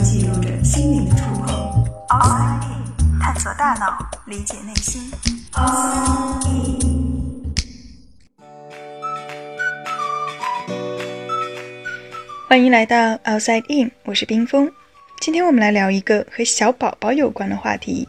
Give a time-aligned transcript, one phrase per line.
[0.00, 1.84] 记录着心灵的触碰。
[2.08, 5.10] Outside In，探索大脑，理解内心。
[5.52, 6.78] Outside In。
[12.48, 14.70] 欢迎来到 Outside In，我是冰峰。
[15.20, 18.08] 今天我们来聊一个和小宝宝有关的话题。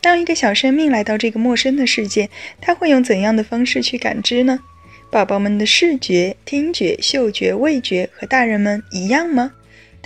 [0.00, 4.60] 当一个小生命来到这个陌生的世界，他会用怎样的方式去感知呢？
[5.10, 9.52] 宝宝们的视觉、听觉、嗅觉、味觉和大人们一样吗？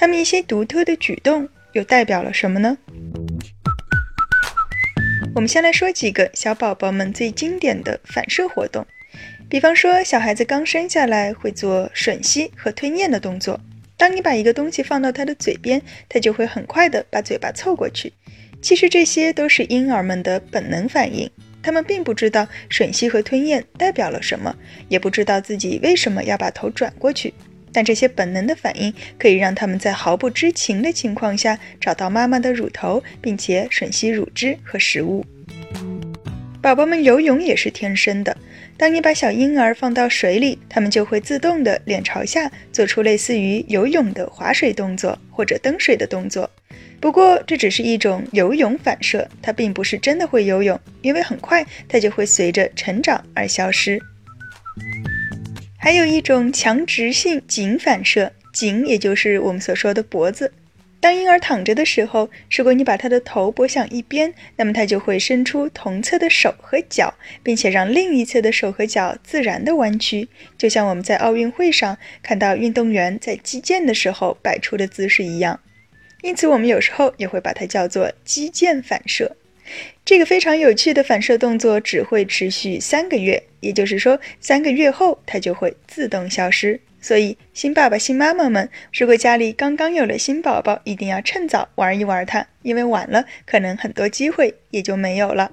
[0.01, 2.79] 他们一些独特的举动又代表了什么呢？
[5.34, 8.87] 我们先来说几个小宝宝们最经典的反射活动，
[9.48, 13.61] 比方说，小孩子刚生下来会做吮吸和吞咽的动作。
[13.97, 18.12] 当你把一个东西放到他的嘴边，他就会很快的把嘴巴凑过去。
[18.62, 21.28] 其实这些都是婴儿们的本能反应。
[21.61, 24.55] 他们并不知道吮吸和吞咽代表了什么，
[24.89, 27.34] 也不知道自己为什么要把头转过去。
[27.72, 35.24] 但这些本能的反应可以让他们在毫不知情的情况下找到妈妈的乳头，并且吮吸乳汁和食物。
[36.61, 38.36] 宝宝们游泳也是天生的。
[38.77, 46.48] 当你把小婴儿放到水里，他们就会自动的脸朝下做出类似于游泳的划水动作或者蹬水的动作。
[47.00, 54.00] 不过，这只是一种游泳反射，它并不是真的会游泳，因为很快它就会随着成长而消失。
[55.81, 60.53] 还有一种强直性颈反射，颈也就是我们所说的脖子。
[61.01, 75.61] 当婴儿躺着的时候，如果你把他的头拨向一边，那么他就会伸出同侧的手和脚，并且让另一侧的手和脚自然的弯曲，就像我们在奥运会上看到运动员在击剑的时候摆出的姿势一样。
[76.23, 79.37] 因此，我们有时候也会把它叫做击剑反射。
[80.05, 86.80] 这个非常有趣的反射动作只会持续三个月，也就是说，三个月后它就会自动消失。
[87.00, 95.51] 所以，新爸爸、新妈妈们，如果家里刚刚有了新宝宝，一定要趁早玩一玩它，因为晚了，可能很多机会也就没有了。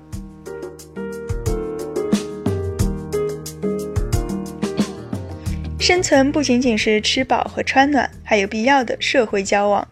[5.85, 9.87] 生存不仅仅是吃饱和穿暖，还有必要的社会交往。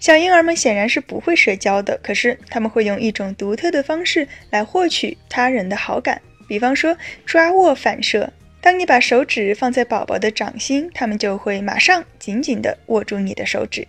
[0.00, 8.32] 小婴儿们显然是不会社交的，可是他们会用一种独特的方式来获取他人的好感，比方说抓握反射。
[8.60, 13.86] 当你把手指放在宝宝的掌心，他们就会马上紧紧地握住你的手指。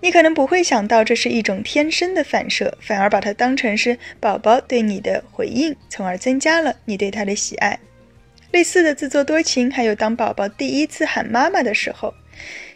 [0.00, 7.78] 你可能不会想到这是一种天生的反射，反而把它当成是宝宝对你的回应，从而增加了你对他的喜爱。
[8.50, 12.14] 类似的自作多情，还有当宝宝第一次喊妈妈的时候，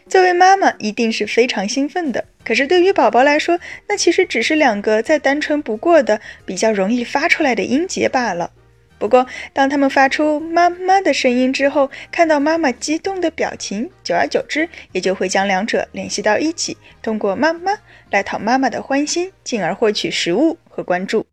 [0.09, 2.25] 作为妈妈一定是非常兴奋的。
[2.45, 8.51] 可是对于宝宝来说，那其实只是两个再单纯不过的、比较容易发出来的音节罢了。
[8.99, 17.73] 不过，当他们发出妈妈的声音之后，看到妈妈激动的表情，久而久之，也就会将两者联系到一起，通过妈妈
[18.11, 21.27] 来讨妈妈的欢心，进而获取食物和关注。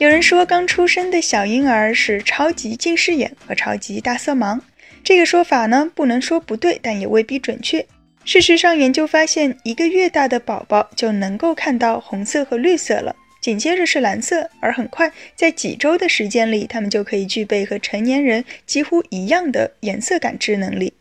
[0.00, 4.58] 有人说，刚出生的小婴儿是超级近视眼和超级大色盲。
[5.04, 7.84] 这个说法呢，不能说不对，但也未必准确。
[8.24, 20.94] 事实上，研究发现，一个月大的宝宝就能够看到红色和绿色了，紧接着是蓝色，而很快，在几周的时间里，他们就可以具备和成年人几乎一样的颜色感知能力。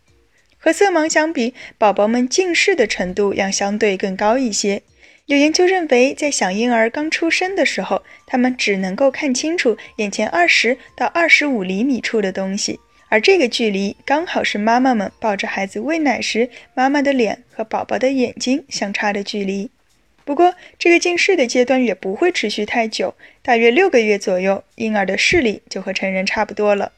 [0.58, 4.82] 和色盲相比，宝宝们近视的程度要相对更高一些。
[5.30, 12.80] 有研究认为，在小婴儿刚出生的时候，他们只能够看清楚眼前二十到二十五厘米处的东西，
[13.10, 19.70] 而这个距离刚好是妈妈们抱着孩子喂奶时，妈妈的脸和宝宝的眼睛相差的距离。
[20.26, 23.14] 不过，这个近视的阶段也不会持续太久，
[23.44, 26.92] 大约六个月左右，婴儿的视力就和成人差不多了。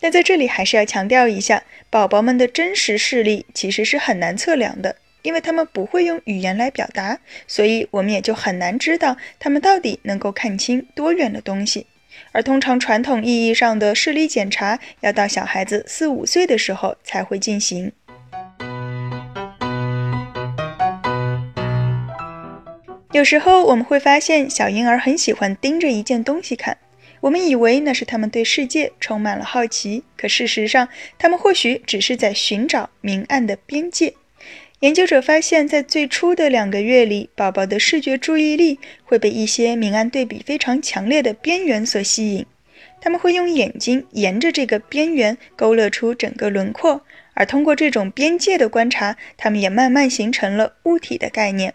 [0.00, 4.96] 但在这里还是要强调一下，宝宝们的真实视力其实是很难测量的。
[5.26, 7.18] 因为他们不会用语言来表达，
[7.48, 11.88] 所以我们也就很难知道他们到底能够看清多远的东西。
[12.30, 17.90] 而通常传统意义上的视力检查要到小孩子四五岁的时候才会进行。
[23.10, 26.78] 有时候我们会发现小婴儿很喜欢盯着一件东西看，
[27.22, 34.14] 我们以为那是他们对世界充满了好奇，可事实上，他们或许只是在寻找明暗的边界。
[34.80, 42.44] 研究者发现，在最初的两个月里，宝宝的视觉注意力会被一些明暗对比非常强烈的边缘所吸引。
[43.00, 47.00] 他们会用眼睛沿着这个边缘勾勒出整个轮廓，
[47.32, 51.72] 而通过这种边界的观察，他们也慢慢形成了物体的概念。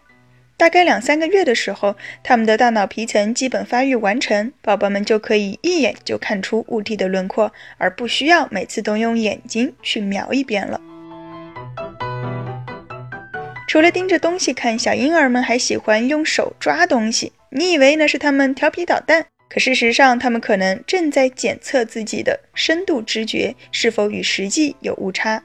[0.56, 10.80] 大概两三个月的时候，他们的大脑皮层基本发育完成，宝宝们就可以一眼就看出物体的轮廓，而不需要每次都用眼睛去瞄一遍了。
[13.72, 17.32] 除了盯着东西看，小婴儿们还喜欢用手抓东西。
[17.52, 25.42] 你以为那是他们调皮捣蛋，可事实上，他们可能正在检测自己的深度知觉是否与实际有误差。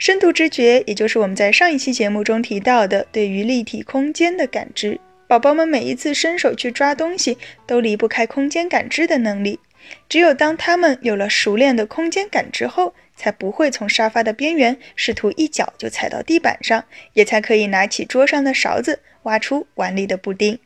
[0.00, 4.98] 深度知觉，也就是我们在上一期节目中提到的对于立体空间的感知。
[5.28, 9.60] 宝宝们每一次伸手去抓东西，都离不开空间感知的能力。
[10.08, 20.58] 只有当他们有了熟练的空间感知后，才不会从沙发的边缘试图一脚就踩到地板上，也才可以拿起桌上的勺子挖出碗里的布丁。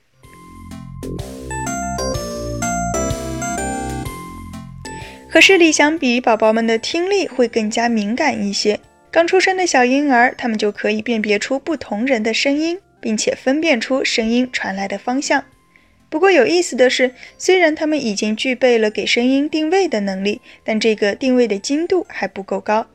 [5.30, 8.80] 和视力相比，宝宝们的听力会更加敏感一些。
[9.10, 15.44] 刚出生的小婴儿，他们就可以辨别出不同人的声音，并且分辨出声音传来的方向。
[16.10, 22.87] 不过有意思的是，虽然他们已经具备了给声音定位的能力，但这个定位的精度还不够高。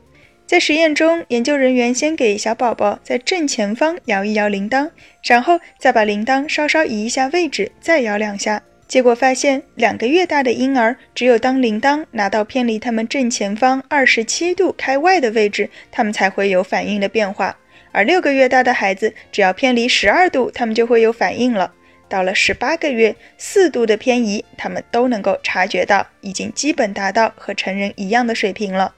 [0.46, 4.90] 在实验中，研究人员先给小宝宝在正前方摇一摇铃铛，
[5.22, 8.62] 然后再把铃铛稍稍移一下位置，再摇两下。
[8.86, 17.56] 结果发现，两个月大的婴儿，只有当铃铛拿到偏离他们正前方二十七度开外的位置，他们才会有反应的变化；
[17.92, 21.72] 而六个月大的孩子，只要偏离十二度，他们就会有反应了。
[22.08, 28.94] 到了十八个月，四度的偏移，他们都能够察觉到，已经基本达到和成人一样的水平了。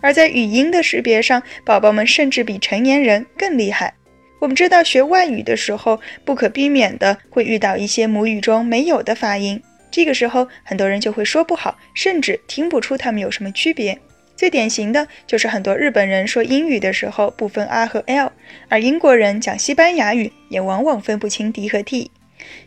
[0.00, 3.94] 而在语音的识别上，宝宝们甚至比成年人更厉害。
[4.38, 9.60] 我们知道学外语的时候，不可避免的会遇到一些母语中没有的发音，
[9.90, 13.98] 这个时候很多人就会说不好，甚至听不出它们有什么区别。
[14.36, 18.30] 最典型的就是很多日本人说英语的时候不分 r 和 l，
[18.68, 22.10] 而英国人讲西班牙语也往往分不清 d 和 t。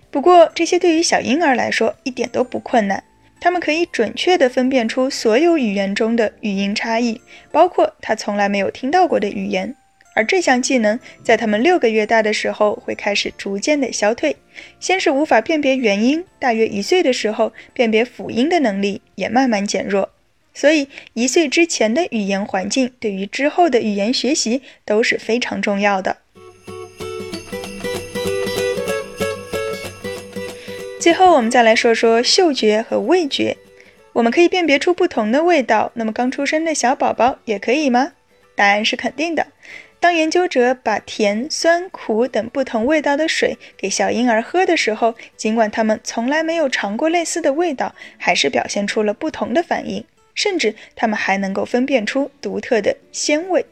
[0.09, 3.03] 不过这些对于小婴儿来说一点都不困难，
[3.39, 7.21] 他们可以准确地分辨出所有语言中的语音差异，
[7.51, 9.75] 包括他从来没有听到过的语言。
[10.15, 14.35] 而这项技能在他们六个月大的时候会开始逐渐的消退，
[14.79, 20.09] 先是无法辨别元音，大约一岁的时候，辨别辅音的能力也慢慢减弱。
[20.53, 26.17] 所以，一岁之前的语言环境对于之后的语言学习都是非常重要的。
[30.99, 33.57] 最后，我们再来说说嗅觉和味觉。
[34.13, 38.13] 我们可以辨别出不同的味道，那么刚出生的小宝宝也可以吗？
[38.55, 39.47] 答案是肯定的。
[40.01, 50.03] 当研究者把甜、酸、苦等不同味道的水给小婴儿喝的时候，尽管他们从来没有尝过类似的味道，还是表现出了不同的反应，
[50.39, 53.65] 甚至他们还能够分辨出独特的鲜味。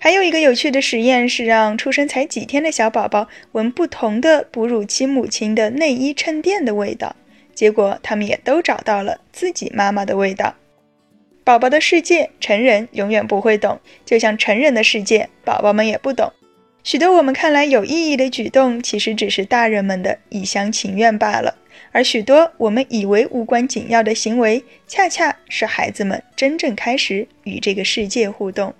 [0.00, 7.14] 还有一个有趣的实验是让出生才几天的小宝宝闻不同的哺乳期母亲的内衣衬垫的味道，
[7.54, 10.56] 结果他们也都找到了自己妈妈的味道。
[11.44, 16.32] 宝宝的世界，成人永远不会懂，就像成人的世界，宝宝们也不懂。
[16.84, 21.54] 许多我们看来有意义的举动，其实只是大人们的一厢情愿罢了；
[21.92, 28.74] 而许多我们以为无关紧要的行为，恰恰是孩子们真正开始与这个世界互动。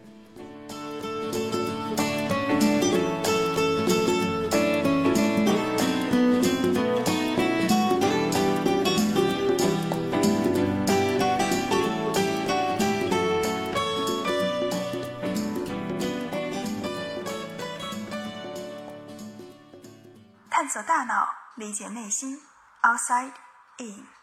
[20.85, 22.41] 大脑，理解内心。
[22.83, 23.33] Outside
[23.79, 24.14] in。